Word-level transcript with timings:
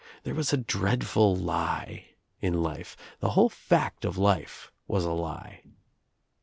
There 0.23 0.33
was 0.33 0.51
a 0.51 0.57
dreadful 0.57 1.35
lie 1.35 2.05
in 2.41 2.55
Ufe, 2.55 2.95
the 3.19 3.29
whole 3.29 3.49
fact 3.49 4.03
of 4.03 4.17
life 4.17 4.71
was 4.87 5.05
a 5.05 5.11
lie. 5.13 5.61